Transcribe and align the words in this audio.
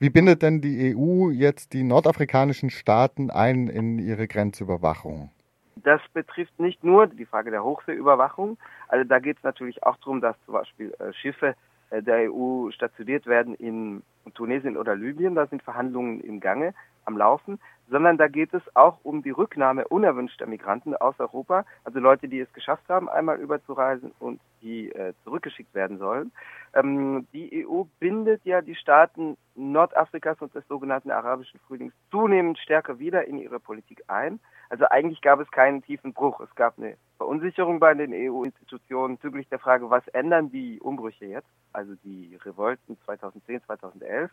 Wie 0.00 0.10
bindet 0.10 0.42
denn 0.42 0.60
die 0.60 0.94
EU 0.94 1.30
jetzt 1.30 1.72
die 1.72 1.82
nordafrikanischen 1.82 2.70
Staaten 2.70 3.30
ein 3.30 3.66
in 3.66 3.98
ihre 3.98 4.28
Grenzüberwachung? 4.28 5.30
Das 5.74 6.00
betrifft 6.12 6.60
nicht 6.60 6.84
nur 6.84 7.08
die 7.08 7.24
Frage 7.24 7.50
der 7.50 7.64
Hochseeüberwachung. 7.64 8.58
Also 8.86 9.08
da 9.08 9.18
geht 9.18 9.38
es 9.38 9.42
natürlich 9.42 9.82
auch 9.82 9.96
darum, 9.96 10.20
dass 10.20 10.36
zum 10.44 10.54
Beispiel 10.54 10.94
äh, 11.00 11.12
Schiffe 11.14 11.56
äh, 11.90 12.00
der 12.00 12.32
EU 12.32 12.70
stationiert 12.70 13.26
werden 13.26 13.54
in 13.56 14.02
Tunesien 14.34 14.76
oder 14.76 14.94
Libyen. 14.94 15.34
Da 15.34 15.48
sind 15.48 15.64
Verhandlungen 15.64 16.20
im 16.20 16.38
Gange, 16.38 16.74
am 17.08 17.16
Laufen. 17.16 17.58
Sondern 17.90 18.18
da 18.18 18.28
geht 18.28 18.52
es 18.52 18.62
auch 18.76 18.98
um 19.02 19.22
die 19.22 19.30
Rücknahme 19.30 19.88
unerwünschter 19.88 20.46
Migranten 20.46 20.94
aus 20.94 21.18
Europa, 21.18 21.64
also 21.84 21.98
Leute, 22.00 22.28
die 22.28 22.38
es 22.38 22.52
geschafft 22.52 22.86
haben, 22.90 23.08
einmal 23.08 23.38
überzureisen 23.38 24.12
und 24.18 24.40
die 24.60 24.92
äh, 24.92 25.14
zurückgeschickt 25.24 25.74
werden 25.74 25.96
sollen. 25.96 26.30
Ähm, 26.74 27.26
die 27.32 27.66
EU 27.66 27.84
bindet 27.98 28.44
ja 28.44 28.60
die 28.60 28.74
Staaten 28.74 29.38
Nordafrikas 29.54 30.38
und 30.40 30.54
des 30.54 30.68
sogenannten 30.68 31.10
arabischen 31.10 31.60
Frühlings 31.60 31.94
zunehmend 32.10 32.58
stärker 32.58 32.98
wieder 32.98 33.26
in 33.26 33.38
ihre 33.38 33.58
Politik 33.58 34.04
ein. 34.08 34.38
Also 34.68 34.84
eigentlich 34.86 35.22
gab 35.22 35.40
es 35.40 35.50
keinen 35.50 35.82
tiefen 35.82 36.12
Bruch. 36.12 36.40
Es 36.40 36.54
gab 36.54 36.78
eine 36.78 36.96
Verunsicherung 37.16 37.80
bei 37.80 37.94
den 37.94 38.12
EU-Institutionen 38.12 39.16
bezüglich 39.16 39.48
der 39.48 39.58
Frage, 39.58 39.90
was 39.90 40.06
ändern 40.08 40.50
die 40.50 40.78
Umbrüche 40.80 41.26
jetzt, 41.26 41.48
also 41.72 41.94
die 42.04 42.38
Revolten 42.44 42.98
2010, 43.04 43.62
2011 43.64 44.30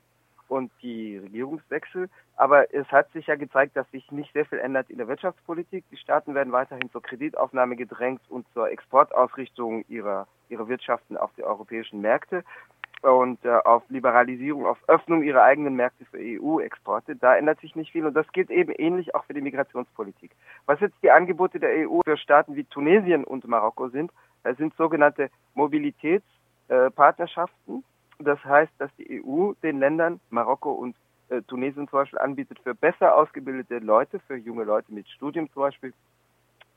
und 0.47 0.71
die 0.81 1.17
Regierungswechsel. 1.17 2.09
Aber 2.37 2.73
es 2.73 2.87
hat 2.87 3.11
sich 3.11 3.27
ja 3.27 3.35
gezeigt, 3.35 3.75
dass 3.75 3.89
sich 3.91 4.11
nicht 4.11 4.31
sehr 4.33 4.45
viel 4.45 4.59
ändert 4.59 4.89
in 4.89 4.97
der 4.97 5.07
Wirtschaftspolitik. 5.07 5.83
Die 5.91 5.97
Staaten 5.97 6.35
werden 6.35 6.53
weiterhin 6.53 6.89
zur 6.91 7.01
Kreditaufnahme 7.01 7.75
gedrängt 7.75 8.21
und 8.29 8.45
zur 8.53 8.69
Exportausrichtung 8.69 9.83
ihrer, 9.87 10.27
ihrer 10.49 10.67
Wirtschaften 10.67 11.17
auf 11.17 11.31
die 11.37 11.43
europäischen 11.43 12.01
Märkte 12.01 12.43
und 13.01 13.43
äh, 13.45 13.57
auf 13.63 13.83
Liberalisierung, 13.89 14.65
auf 14.65 14.77
Öffnung 14.87 15.23
ihrer 15.23 15.43
eigenen 15.43 15.75
Märkte 15.75 16.05
für 16.05 16.17
EU-Exporte. 16.17 17.15
Da 17.15 17.35
ändert 17.35 17.59
sich 17.61 17.75
nicht 17.75 17.91
viel 17.91 18.05
und 18.05 18.15
das 18.15 18.31
gilt 18.31 18.49
eben 18.49 18.71
ähnlich 18.71 19.13
auch 19.15 19.25
für 19.25 19.33
die 19.33 19.41
Migrationspolitik. 19.41 20.31
Was 20.65 20.79
jetzt 20.79 20.95
die 21.03 21.11
Angebote 21.11 21.59
der 21.59 21.87
EU 21.87 21.99
für 22.03 22.17
Staaten 22.17 22.55
wie 22.55 22.63
Tunesien 22.63 23.23
und 23.23 23.47
Marokko 23.47 23.89
sind, 23.89 24.11
das 24.43 24.57
sind 24.57 24.75
sogenannte 24.75 25.29
Mobilitätspartnerschaften. 25.53 27.77
Äh, 27.77 27.81
das 28.19 28.43
heißt, 28.43 28.71
dass 28.77 28.89
die 28.97 29.23
EU 29.23 29.53
den 29.63 29.79
Ländern 29.79 30.19
Marokko 30.29 30.71
und 30.71 30.95
äh, 31.29 31.41
Tunesien 31.43 31.87
zum 31.87 31.99
Beispiel 31.99 32.19
anbietet 32.19 32.59
für 32.59 32.75
besser 32.75 33.15
ausgebildete 33.15 33.79
Leute, 33.79 34.19
für 34.19 34.35
junge 34.35 34.63
Leute 34.63 34.93
mit 34.93 35.07
Studium 35.09 35.49
zum 35.51 35.63
Beispiel, 35.63 35.93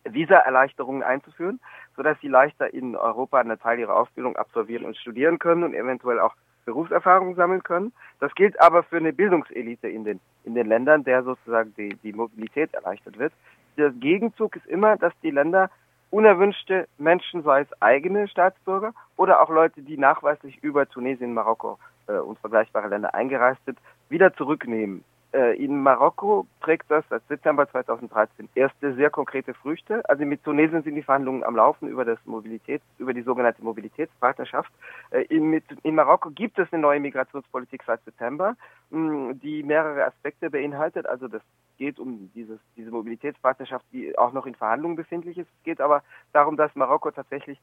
Visa-Erleichterungen 0.05 1.03
einzuführen, 1.03 1.61
sodass 1.97 2.19
sie 2.21 2.29
leichter 2.29 2.73
in 2.73 2.97
Europa 2.97 3.41
einen 3.41 3.59
Teil 3.59 3.79
ihrer 3.79 3.97
Ausbildung 3.97 4.37
absolvieren 4.37 4.87
und 4.87 4.97
studieren 4.97 5.39
können 5.39 5.65
und 5.65 5.75
eventuell 5.75 6.21
auch 6.21 6.35
Berufserfahrung 6.65 7.35
sammeln 7.35 7.63
können. 7.63 7.93
Das 8.21 8.35
gilt 8.35 8.61
aber 8.61 8.83
für 8.83 8.99
eine 8.99 9.13
Bildungselite 9.13 9.89
in 9.89 10.05
den, 10.05 10.21
in 10.45 10.55
den 10.55 10.67
Ländern, 10.67 11.05
der 11.05 11.23
sozusagen 11.23 11.75
die, 11.77 11.97
die 12.03 12.13
Mobilität 12.13 12.73
erleichtert 12.75 13.19
wird. 13.19 13.33
Der 13.77 13.91
Gegenzug 13.91 14.57
ist 14.57 14.67
immer, 14.67 14.97
dass 14.97 15.13
die 15.23 15.31
Länder 15.31 15.71
unerwünschte 16.11 16.89
Menschen, 16.99 17.43
sei 17.43 17.63
es 17.63 17.83
eigene 17.83 18.29
Staatsbürger 18.29 18.93
oder 19.19 19.43
auch 19.43 19.51
Leute, 19.51 19.83
die 19.83 19.99
nachweislich 19.99 20.63
über 20.63 20.89
Tunesien, 20.89 21.35
Marokko 21.35 21.79
äh, 22.07 22.13
und 22.13 22.39
vergleichbare 22.39 22.89
Länder 22.89 23.15
eingereist 23.15 23.61
sind, 23.67 23.79
wieder 24.09 24.33
zurücknehmen. 24.35 25.05
Äh, 25.33 25.63
in 25.63 25.83
Marokko 25.83 26.47
trägt 26.63 26.91
das 26.91 27.05
seit 27.11 27.27
September 27.29 27.69
2013 27.69 28.49
erste 28.55 28.95
sehr 28.95 29.11
konkrete 29.11 29.53
Früchte. 29.53 30.09
Also 30.09 30.25
mit 30.25 30.43
Tunesien 30.43 30.83
sind 30.83 30.95
die 30.95 31.03
Verhandlungen 31.03 31.45
am 31.45 31.57
Laufen 31.57 31.89
über 31.89 32.05
das 32.07 32.19
Mobilität, 32.25 32.81
über 32.97 33.13
die 33.13 33.21
sogenannte 33.23 33.63
Mobilitätspartnerschaft. 33.63 34.73
Äh, 35.11 35.25
in, 35.25 35.51
mit, 35.51 35.65
in 35.83 35.97
Marokko 35.97 36.31
gibt 36.31 36.59
es 36.59 36.73
eine 36.73 36.81
neue 36.81 37.01
Migrationspolitik 37.01 37.83
seit 37.87 38.03
September, 38.05 38.57
mh, 38.91 39.35
die 39.35 39.65
mehrere 39.65 40.07
Aspekte 40.07 40.49
beinhaltet. 40.49 41.07
Also 41.07 41.29
das 41.29 41.43
geht 41.77 41.99
um 41.99 42.31
dieses, 42.35 42.59
diese 42.77 42.91
Mobilitätspartnerschaft, 42.91 43.85
die 43.93 44.17
auch 44.17 44.33
noch 44.33 44.47
in 44.47 44.55
Verhandlungen 44.55 44.97
befindlich 44.97 45.37
ist. 45.37 45.49
Es 45.59 45.65
geht 45.65 45.81
aber 45.81 46.03
darum, 46.33 46.57
dass 46.57 46.75
Marokko 46.75 47.11
tatsächlich 47.11 47.59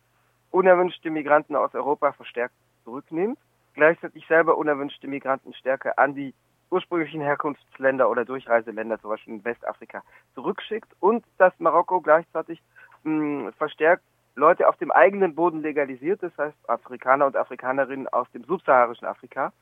unerwünschte 0.51 1.09
Migranten 1.09 1.56
aus 1.56 1.73
Europa 1.73 2.13
verstärkt 2.13 2.56
zurücknimmt, 2.83 3.38
gleichzeitig 3.73 4.25
selber 4.28 4.57
unerwünschte 4.57 5.07
Migranten 5.07 5.53
stärker 5.53 5.97
an 6.00 6.16
die 6.16 6.33
ursprünglichen 6.72 7.22
Herkunftsländer 7.22 8.09
oder 8.09 8.25
Durchreiseländer, 8.25 9.00
zum 9.00 9.11
Beispiel 9.11 9.35
in 9.35 9.45
Westafrika, 9.45 10.03
zurückschickt 10.33 10.91
und 11.00 11.23
dass 11.38 11.53
Marokko 11.59 12.01
gleichzeitig 12.01 12.61
mh, 13.03 13.51
verstärkt 13.53 14.03
Leute 14.35 14.67
auf 14.67 14.75
dem 14.78 14.91
eigenen 14.91 15.35
Boden 15.35 15.61
legalisiert, 15.61 16.22
das 16.22 16.38
heißt 16.38 16.69
Afrikaner 16.69 17.25
und 17.25 17.38
Afrikanerinnen 17.38 18.07
aus 18.09 18.29
dem 18.31 18.44
subsaharischen 18.44 19.07
Afrika. 19.07 19.53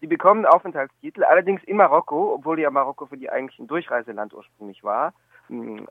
Die 0.00 0.06
bekommen 0.06 0.46
Aufenthaltstitel, 0.46 1.24
allerdings 1.24 1.62
in 1.64 1.76
Marokko, 1.76 2.34
obwohl 2.34 2.60
ja 2.60 2.70
Marokko 2.70 3.06
für 3.06 3.16
die 3.16 3.30
eigentlich 3.30 3.58
ein 3.58 3.66
Durchreiseland 3.66 4.34
ursprünglich 4.34 4.82
war. 4.84 5.12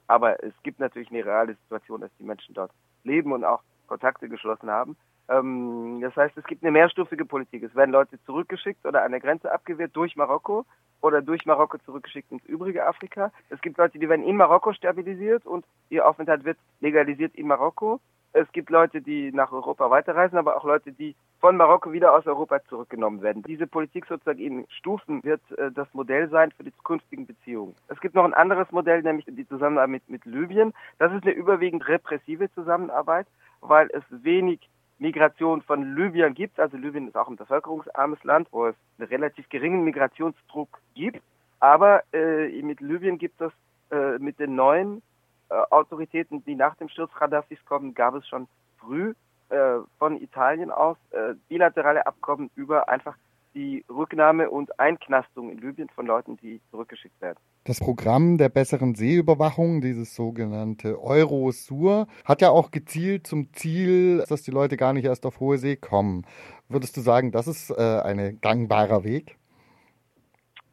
Aber 0.08 0.44
es 0.44 0.53
gibt 0.63 0.79
natürlich 0.79 1.12
eine 1.12 1.25
reale 1.25 1.53
Situation, 1.56 2.02
dass 2.02 2.12
die 2.19 2.23
Menschen 2.23 2.53
dort 2.53 2.72
leben 3.03 3.31
und 3.31 3.44
auch 3.44 3.62
Kontakte 3.91 4.29
geschlossen 4.29 4.69
haben. 4.69 4.96
Ähm, 5.28 6.00
das 6.02 6.16
heißt, 6.16 6.38
es 6.38 6.46
gibt 6.46 6.63
eine 6.63 6.72
mehrstufige 6.72 7.25
Politik. 7.25 7.63
Es 7.63 7.75
werden 7.75 7.91
Leute 7.91 8.18
zurückgeschickt 8.24 8.85
oder 8.85 9.03
an 9.03 9.12
der 9.12 9.19
Grenze 9.19 9.52
abgewehrt 9.52 9.94
durch 9.94 10.16
Marokko 10.16 10.66
oder 11.02 11.22
durch 11.22 11.46
Marokko 11.46 11.78
zurückgeschickt 11.79 12.31
ins 12.31 12.46
übrige 12.46 12.88
Afrika. 12.88 13.34
Es 13.50 13.59
gibt 13.59 13.78
Leute, 13.78 14.00
die 14.00 14.07
werden 14.07 14.25
in 14.25 14.38
Marokko 14.38 14.72
stabilisiert 14.72 15.46
und 15.46 15.66
ihr 15.90 16.07
Aufenthalt 16.07 16.46
wird 16.46 16.57
legalisiert 16.79 17.35
in 17.35 17.47
Marokko. 17.47 18.00
Es 18.34 18.50
gibt 18.53 18.69
Leute, 18.69 19.02
die 19.02 19.34
nach 19.34 19.52
Europa 19.52 19.90
weiterreisen, 19.90 20.38
aber 20.38 20.56
auch 20.56 20.63
Leute, 20.63 20.94
die 20.94 21.18
von 21.41 21.58
Marokko 21.58 21.91
wieder 21.91 22.13
aus 22.13 22.25
Europa 22.25 22.63
zurückgenommen 22.69 23.22
werden. 23.22 23.44
Diese 23.44 23.68
Politik 23.68 24.06
sozusagen 24.06 24.40
in 24.40 24.66
Stufen 24.69 25.22
wird 25.25 25.41
äh, 25.58 25.69
das 25.69 25.94
Modell 25.94 26.29
sein 26.29 26.52
für 26.52 26.63
die 26.63 26.73
zukünftigen 26.78 27.25
Beziehungen. 27.25 27.75
Es 27.90 28.00
gibt 28.00 28.16
noch 28.16 28.23
ein 28.23 28.34
anderes 28.34 28.72
Modell, 28.72 29.02
nämlich 29.02 29.25
die 29.28 29.47
Zusammenarbeit 29.47 29.90
mit, 29.90 30.09
mit 30.09 30.25
Libyen. 30.25 30.73
Das 30.97 31.12
ist 31.12 31.23
eine 31.23 31.34
überwiegend 31.34 31.85
repressive 31.90 32.50
Zusammenarbeit, 32.53 33.28
weil 33.62 33.90
es 33.94 34.04
wenig 34.10 34.60
Migration 35.00 35.62
von 35.62 35.96
Libyen 35.96 36.34
gibt. 36.34 36.60
Also 36.60 36.78
Libyen 36.78 37.08
ist 37.08 37.18
auch 37.18 37.28
ein 37.28 37.36
bevölkerungsarmes 37.36 38.24
Land, 38.24 38.48
wo 38.52 38.68
es 38.68 38.76
einen 39.00 39.08
relativ 39.08 39.50
geringen 39.50 39.84
Migrationsdruck 39.84 40.80
gibt. 40.94 41.22
Aber 41.60 42.04
äh, 42.14 42.62
mit 42.62 42.82
Libyen 42.82 43.18
gibt 43.18 43.42
es 43.42 43.52
äh, 43.92 44.20
mit 44.20 44.40
den 44.40 44.56
neuen 44.56 45.02
äh, 45.50 45.56
Autoritäten, 45.70 46.44
die 46.46 46.56
nach 46.56 46.76
dem 46.76 46.90
Sturz 46.90 47.12
Gaddafis 47.14 47.64
kommen, 47.66 47.94
gab 47.94 48.16
es 48.16 48.28
schon 48.28 48.48
früh 48.80 49.14
äh, 49.50 49.80
von 50.00 50.22
Italien 50.22 50.72
aus 50.72 50.98
äh, 51.12 51.34
bilaterale 51.50 52.06
Abkommen 52.06 52.50
über 52.56 52.88
einfach 52.90 53.16
die 53.54 53.86
Rücknahme 53.90 54.50
und 54.50 54.80
Einknastung 54.80 55.52
in 55.52 55.58
Libyen 55.60 55.90
von 55.90 56.06
Leuten, 56.06 56.38
die 56.38 56.62
zurückgeschickt 56.72 57.20
werden. 57.22 57.38
Das 57.66 57.80
Programm 57.80 58.38
der 58.38 58.50
besseren 58.50 58.96
Seeüberwachung, 58.96 59.82
dieses 59.82 60.16
sogenannte 60.16 61.02
Eurosur, 61.02 62.08
hat 62.26 62.42
ja 62.42 62.50
auch 62.50 62.72
gezielt 62.72 63.28
zum 63.28 63.54
Ziel, 63.54 64.24
dass 64.30 64.44
die 64.44 64.52
Leute 64.52 64.78
gar 64.78 64.94
nicht 64.94 65.06
erst 65.06 65.26
auf 65.26 65.40
hohe 65.40 65.58
See 65.58 65.76
kommen. 65.76 66.26
Würdest 66.70 66.96
du 66.98 67.02
sagen, 67.02 67.32
das 67.32 67.48
ist 67.48 67.70
äh, 67.70 68.02
ein 68.02 68.40
gangbarer 68.42 69.04
Weg? 69.04 69.38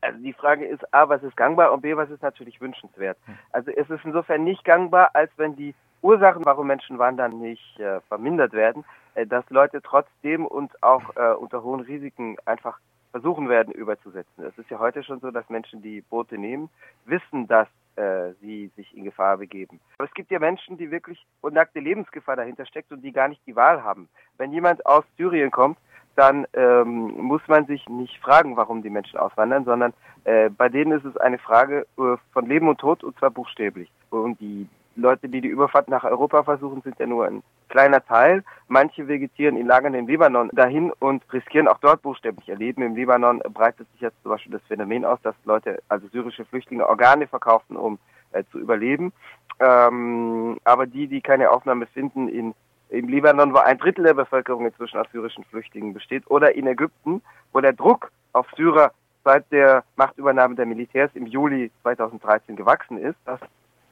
Also 0.00 0.22
die 0.22 0.33
Frage 0.33 0.65
ist 0.65 0.95
A, 0.95 1.09
was 1.09 1.22
ist 1.22 1.37
gangbar 1.37 1.72
und 1.72 1.83
B, 1.83 1.97
was 1.97 2.09
ist 2.10 2.22
natürlich 2.22 2.60
wünschenswert. 2.60 3.19
Hm. 3.25 3.34
Also 3.50 3.71
es 3.72 3.91
ist 3.91 4.05
insofern 4.05 4.45
nicht 4.45 4.65
gangbar, 4.65 5.10
als 5.15 5.31
wenn 5.37 5.56
die 5.56 5.75
Ursachen, 6.03 6.45
warum 6.45 6.69
Menschen 6.69 6.99
wandern, 6.99 7.41
nicht 7.41 7.81
äh, 7.81 8.00
vermindert 8.03 8.53
werden, 8.53 8.84
dass 9.26 9.48
Leute 9.50 9.82
trotzdem 9.82 10.46
und 10.46 10.82
auch 10.82 11.16
äh, 11.16 11.34
unter 11.34 11.62
hohen 11.62 11.80
Risiken 11.80 12.36
einfach 12.44 12.78
versuchen 13.10 13.48
werden 13.48 13.72
überzusetzen. 13.72 14.44
Es 14.44 14.56
ist 14.58 14.70
ja 14.70 14.78
heute 14.78 15.02
schon 15.02 15.20
so, 15.20 15.30
dass 15.30 15.48
Menschen, 15.48 15.82
die 15.82 16.02
Boote 16.02 16.36
nehmen, 16.36 16.68
wissen, 17.06 17.46
dass 17.46 17.68
äh, 17.96 18.32
sie 18.40 18.70
sich 18.76 18.96
in 18.96 19.04
Gefahr 19.04 19.38
begeben. 19.38 19.80
Aber 19.98 20.06
es 20.06 20.14
gibt 20.14 20.30
ja 20.30 20.38
Menschen, 20.38 20.76
die 20.76 20.90
wirklich 20.90 21.24
unnackte 21.40 21.80
Lebensgefahr 21.80 22.36
dahinter 22.36 22.66
steckt 22.66 22.92
und 22.92 23.02
die 23.02 23.12
gar 23.12 23.28
nicht 23.28 23.40
die 23.46 23.56
Wahl 23.56 23.82
haben. 23.82 24.08
Wenn 24.36 24.52
jemand 24.52 24.84
aus 24.86 25.04
Syrien 25.16 25.50
kommt, 25.50 25.78
dann 26.14 26.46
ähm, 26.52 27.14
muss 27.16 27.42
man 27.46 27.66
sich 27.66 27.88
nicht 27.88 28.18
fragen, 28.18 28.56
warum 28.56 28.82
die 28.82 28.90
Menschen 28.90 29.18
auswandern, 29.18 29.64
sondern 29.64 29.92
äh, 30.24 30.50
bei 30.50 30.68
denen 30.68 30.92
ist 30.92 31.04
es 31.04 31.16
eine 31.16 31.38
Frage 31.38 31.86
äh, 31.97 32.16
von 32.32 32.47
Leben 32.47 32.68
und 32.68 32.78
Tod 32.78 33.04
und 33.04 33.16
zwar 33.18 33.30
buchstäblich. 33.30 33.88
Und 34.10 34.41
die 34.41 34.68
Leute, 34.98 35.28
die 35.28 35.41
die 35.41 35.48
Überfahrt 35.48 35.89
nach 35.89 36.04
Europa 36.04 36.42
versuchen, 36.42 36.83
sind 36.83 36.98
ja 36.98 37.06
nur 37.06 37.27
ein 37.27 37.42
kleiner 37.68 38.04
Teil. 38.04 38.45
Manche 38.66 39.09
vegetieren 39.09 39.56
in 39.56 39.66
Lagern 39.66 39.95
im 39.95 40.06
Libanon 40.06 40.50
dahin 40.53 40.92
und 40.98 41.22
riskieren 41.33 41.68
auch 41.68 41.78
dort 41.78 42.03
buchstäblich 42.03 42.48
ihr 42.48 42.56
Leben. 42.56 42.83
Im 42.83 42.97
Libanon 42.97 43.41
breitet 43.53 43.91
sich 43.92 44.00
jetzt 44.00 44.21
zum 44.22 44.33
Beispiel 44.33 44.53
das 44.53 44.62
Phänomen 44.66 45.04
aus, 45.04 45.21
dass 45.22 45.34
Leute, 45.45 45.83
also 45.89 46.06
syrische 46.09 46.45
Flüchtlinge, 46.45 46.89
Organe 46.89 47.27
verkaufen, 47.27 47.77
um 47.77 47.98
äh, 48.33 48.42
zu 48.50 48.59
überleben. 48.59 49.12
Ähm, 49.60 50.59
aber 50.65 50.86
die, 50.86 51.06
die 51.06 51.21
keine 51.21 51.50
Aufnahme 51.50 51.86
finden 51.86 52.28
in 52.28 52.54
im 52.91 53.06
Libanon, 53.09 53.53
wo 53.53 53.59
ein 53.59 53.77
Drittel 53.77 54.04
der 54.04 54.15
Bevölkerung 54.15 54.65
inzwischen 54.65 54.98
aus 54.98 55.06
syrischen 55.12 55.45
Flüchtlingen 55.45 55.92
besteht, 55.92 56.24
oder 56.30 56.54
in 56.54 56.66
Ägypten, 56.66 57.21
wo 57.53 57.60
der 57.60 57.74
Druck 57.74 58.10
auf 58.33 58.47
Syrer 58.56 58.92
seit 59.24 59.50
der 59.53 59.84
Machtübernahme 59.97 60.54
der 60.54 60.65
Militärs 60.65 61.10
im 61.15 61.27
Juli 61.27 61.71
2013 61.83 62.56
gewachsen 62.56 62.97
ist, 62.97 63.18
dass 63.27 63.41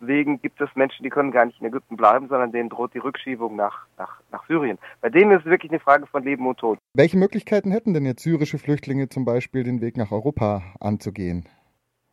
Deswegen 0.00 0.40
gibt 0.42 0.60
es 0.60 0.68
Menschen, 0.74 1.02
die 1.02 1.08
können 1.08 1.30
gar 1.30 1.46
nicht 1.46 1.60
in 1.60 1.66
Ägypten 1.66 1.96
bleiben, 1.96 2.28
sondern 2.28 2.52
denen 2.52 2.68
droht 2.68 2.92
die 2.94 2.98
Rückschiebung 2.98 3.56
nach, 3.56 3.86
nach, 3.96 4.20
nach 4.30 4.46
Syrien. 4.46 4.78
Bei 5.00 5.08
denen 5.08 5.30
ist 5.30 5.40
es 5.40 5.50
wirklich 5.50 5.72
eine 5.72 5.80
Frage 5.80 6.06
von 6.06 6.22
Leben 6.22 6.46
und 6.46 6.58
Tod. 6.58 6.78
Welche 6.94 7.16
Möglichkeiten 7.16 7.70
hätten 7.70 7.94
denn 7.94 8.04
jetzt 8.04 8.22
syrische 8.22 8.58
Flüchtlinge 8.58 9.08
zum 9.08 9.24
Beispiel, 9.24 9.64
den 9.64 9.80
Weg 9.80 9.96
nach 9.96 10.12
Europa 10.12 10.62
anzugehen? 10.80 11.48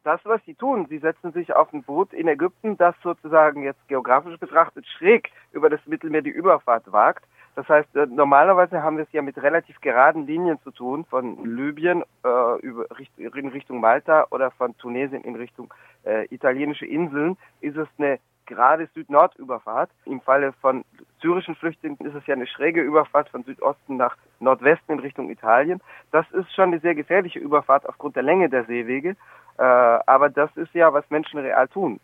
Das, 0.04 0.20
was 0.26 0.42
sie 0.46 0.54
tun, 0.54 0.88
sie 0.90 0.98
setzen 0.98 1.32
sich 1.32 1.56
auf 1.56 1.74
ein 1.74 1.84
Boot 1.84 2.14
in 2.14 2.28
Ägypten, 2.28 2.78
das 2.78 2.94
sozusagen 3.02 3.64
jetzt 3.64 3.88
geografisch 3.88 4.38
betrachtet 4.38 4.86
schräg 4.86 5.32
über 5.54 5.70
das 5.70 5.80
Mittelmeer 5.86 6.22
die 6.22 6.30
Überfahrt 6.30 6.92
wagt. 6.92 7.26
Das 7.56 7.68
heißt, 7.70 7.96
äh, 7.96 8.08
normalerweise 8.08 8.82
haben 8.82 8.98
wir 8.98 9.04
es 9.04 9.12
ja 9.12 9.22
mit 9.22 9.42
relativ 9.42 9.80
geraden 9.82 10.26
Linien 10.26 10.60
zu 10.64 10.72
tun, 10.72 11.06
von 11.06 11.44
Libyen 11.46 12.04
äh, 12.24 12.60
über, 12.62 12.86
in 13.18 13.48
Richtung 13.48 13.80
Malta 13.80 14.28
oder 14.32 14.52
von 14.52 14.76
Tunesien 14.78 15.24
in 15.24 15.36
Richtung 15.36 15.74
äh, 16.04 16.26
italienische 16.34 16.86
Inseln, 16.86 17.38
ist 17.62 17.78
es 17.78 17.88
eine 17.98 18.20
gerade 18.46 18.88
Süd-Nord-Überfahrt. 18.94 19.90
Im 20.06 20.22
Falle 20.22 20.54
von 20.54 20.84
syrischen 21.22 21.56
Flüchtlingen 21.56 21.98
ist 22.00 22.16
es 22.16 22.26
ja 22.28 22.36
eine 22.36 22.48
schräge 22.48 22.82
Überfahrt 22.82 23.30
von 23.30 23.44
Südosten 23.44 23.98
nach 23.98 24.18
Nordwesten 24.40 24.96
in 24.96 25.00
Richtung 25.00 25.30
Italien. 25.30 25.82
Das 26.12 26.30
ist 26.32 26.54
schon 26.54 26.66
eine 26.66 26.80
sehr 26.80 26.96
gefährliche 26.96 27.40
Überfahrt 27.40 27.88
aufgrund 27.88 28.16
der 28.16 28.24
Länge 28.24 28.50
der 28.50 28.66
Seewege. 28.66 29.16
Äh, 29.58 29.64
aber 29.64 30.30
das 30.30 30.50
ist 30.58 30.74
ja, 30.74 30.92
was 30.94 31.10
Menschen 31.10 31.40
real 31.40 31.68
tun. 31.68 32.00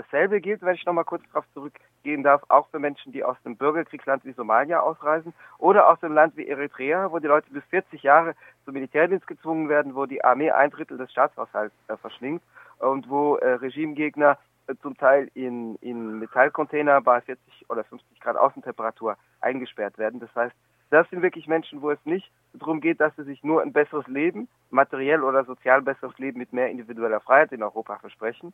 Dasselbe 0.00 0.40
gilt, 0.40 0.62
wenn 0.62 0.74
ich 0.74 0.86
nochmal 0.86 1.04
kurz 1.04 1.22
darauf 1.28 1.44
zurückgehen 1.52 2.22
darf, 2.22 2.42
auch 2.48 2.68
für 2.68 2.78
Menschen, 2.78 3.12
die 3.12 3.22
aus 3.22 3.36
einem 3.44 3.56
Bürgerkriegsland 3.56 4.24
wie 4.24 4.32
Somalia 4.32 4.80
ausreisen 4.80 5.34
oder 5.58 5.90
aus 5.90 6.02
einem 6.02 6.14
Land 6.14 6.38
wie 6.38 6.48
Eritrea, 6.48 7.12
wo 7.12 7.18
die 7.18 7.26
Leute 7.26 7.50
bis 7.50 7.62
40 7.64 8.02
Jahre 8.02 8.34
zum 8.64 8.72
Militärdienst 8.74 9.26
gezwungen 9.26 9.68
werden, 9.68 9.94
wo 9.94 10.06
die 10.06 10.24
Armee 10.24 10.50
ein 10.50 10.70
Drittel 10.70 10.96
des 10.96 11.10
Staatshaushalts 11.12 11.74
äh, 11.88 11.98
verschlingt 11.98 12.42
und 12.78 13.10
wo 13.10 13.36
äh, 13.36 13.52
Regimegegner 13.54 14.38
äh, 14.68 14.74
zum 14.80 14.96
Teil 14.96 15.30
in, 15.34 15.76
in 15.82 16.18
Metallcontainer 16.18 17.02
bei 17.02 17.20
40 17.20 17.68
oder 17.68 17.84
50 17.84 18.20
Grad 18.20 18.36
Außentemperatur 18.36 19.18
eingesperrt 19.42 19.98
werden. 19.98 20.18
Das 20.18 20.34
heißt, 20.34 20.56
das 20.90 21.08
sind 21.10 21.22
wirklich 21.22 21.46
Menschen, 21.46 21.82
wo 21.82 21.90
es 21.90 22.04
nicht 22.04 22.30
darum 22.52 22.80
geht, 22.80 23.00
dass 23.00 23.14
sie 23.16 23.24
sich 23.24 23.42
nur 23.44 23.62
ein 23.62 23.72
besseres 23.72 24.06
Leben, 24.06 24.48
materiell 24.70 25.22
oder 25.22 25.44
sozial 25.44 25.82
besseres 25.82 26.18
Leben 26.18 26.38
mit 26.38 26.52
mehr 26.52 26.70
individueller 26.70 27.20
Freiheit 27.20 27.52
in 27.52 27.62
Europa 27.62 27.98
versprechen, 27.98 28.52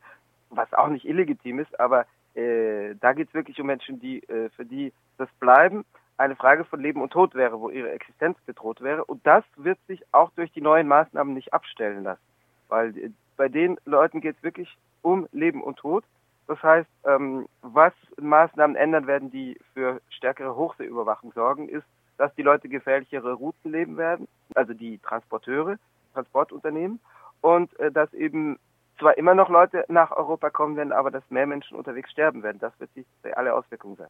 was 0.50 0.72
auch 0.74 0.88
nicht 0.88 1.06
illegitim 1.06 1.58
ist, 1.58 1.78
aber 1.80 2.06
äh, 2.34 2.94
da 3.00 3.14
geht 3.14 3.28
es 3.28 3.34
wirklich 3.34 3.60
um 3.60 3.66
Menschen, 3.66 3.98
die 3.98 4.22
äh, 4.28 4.50
für 4.50 4.64
die 4.64 4.92
das 5.16 5.28
Bleiben 5.40 5.84
eine 6.18 6.36
Frage 6.36 6.64
von 6.64 6.80
Leben 6.80 7.02
und 7.02 7.10
Tod 7.10 7.34
wäre, 7.34 7.60
wo 7.60 7.70
ihre 7.70 7.90
Existenz 7.90 8.38
bedroht 8.46 8.80
wäre. 8.80 9.04
Und 9.04 9.26
das 9.26 9.44
wird 9.56 9.78
sich 9.86 10.02
auch 10.12 10.30
durch 10.36 10.50
die 10.52 10.60
neuen 10.60 10.88
Maßnahmen 10.88 11.34
nicht 11.34 11.52
abstellen 11.52 12.04
lassen, 12.04 12.22
weil 12.68 12.96
äh, 12.96 13.10
bei 13.36 13.48
den 13.48 13.78
Leuten 13.84 14.20
geht 14.20 14.36
es 14.36 14.42
wirklich 14.42 14.76
um 15.02 15.26
Leben 15.32 15.62
und 15.62 15.78
Tod. 15.78 16.04
Das 16.46 16.62
heißt, 16.62 16.88
ähm, 17.04 17.46
was 17.62 17.92
Maßnahmen 18.20 18.76
ändern 18.76 19.06
werden, 19.06 19.30
die 19.30 19.58
für 19.74 20.00
stärkere 20.10 20.54
Hochseeüberwachung 20.56 21.32
sorgen, 21.32 21.68
ist, 21.68 21.86
dass 22.18 22.34
die 22.34 22.42
Leute 22.42 22.68
gefährlichere 22.68 23.34
Routen 23.34 23.72
leben 23.72 23.96
werden, 23.96 24.28
also 24.54 24.74
die 24.74 24.98
Transporteure, 24.98 25.76
Transportunternehmen, 26.14 27.00
und 27.40 27.78
äh, 27.78 27.92
dass 27.92 28.12
eben 28.14 28.58
zwar 28.98 29.18
immer 29.18 29.34
noch 29.34 29.50
Leute 29.50 29.84
nach 29.88 30.10
Europa 30.10 30.50
kommen 30.50 30.76
werden, 30.76 30.92
aber 30.92 31.10
dass 31.10 31.22
mehr 31.30 31.46
Menschen 31.46 31.76
unterwegs 31.76 32.10
sterben 32.10 32.42
werden. 32.42 32.58
Das 32.60 32.72
wird 32.80 32.90
die 32.96 33.04
reale 33.24 33.54
Auswirkung 33.54 33.96
sein. 33.96 34.08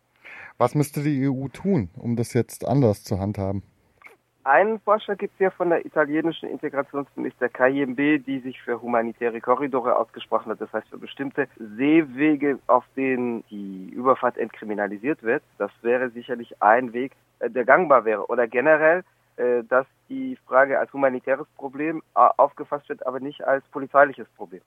Was 0.59 0.75
müsste 0.75 1.03
die 1.03 1.29
EU 1.29 1.49
tun, 1.49 1.91
um 1.97 2.17
das 2.17 2.33
jetzt 2.35 2.67
anders 2.67 3.03
zu 3.03 3.19
handhaben? 3.19 3.63
Einen 4.47 4.79
Vorschlag 4.79 5.19
gibt 5.19 5.35
es 5.35 5.41
ja 5.41 5.51
von 5.51 5.71
der 5.71 5.85
italienischen 5.85 6.49
Integrationsminister 6.49 7.49
KIMB, 7.49 8.25
die 8.25 8.39
sich 8.45 8.63
für 8.63 8.81
humanitäre 8.81 9.41
Korridore 9.41 9.97
ausgesprochen 9.97 10.53
hat. 10.53 10.61
Das 10.61 10.73
heißt 10.73 10.89
für 10.89 10.99
bestimmte 10.99 11.49
Seewege, 11.59 12.61
auf 12.69 12.85
denen 12.95 13.43
die 13.51 13.89
Überfahrt 13.89 14.39
entkriminalisiert 14.39 15.25
wird. 15.25 15.43
Das 15.59 15.73
wäre 15.83 16.11
sicherlich 16.11 16.63
ein 16.63 16.93
Weg, 16.93 17.11
der 17.41 17.65
gangbar 17.65 18.05
wäre. 18.05 18.27
Oder 18.27 18.47
generell, 18.47 19.05
äh, 19.37 19.63
dass 19.65 19.87
die 20.09 20.37
Frage 20.47 20.79
als 20.79 20.93
humanitäres 20.93 21.47
Problem 21.57 22.03
äh, 22.15 22.21
aufgefasst 22.37 22.89
wird, 22.89 23.07
aber 23.07 23.21
nicht 23.21 23.45
als 23.45 23.65
polizeiliches 23.69 24.29
Problem. 24.37 24.63